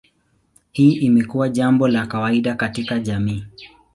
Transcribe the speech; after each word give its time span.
Hii 0.71 0.91
imekuwa 0.91 1.49
jambo 1.49 1.87
la 1.87 2.07
kawaida 2.07 2.55
katika 2.55 2.99
jamii. 2.99 3.45